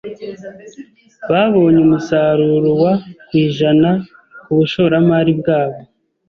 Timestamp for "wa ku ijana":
2.81-3.89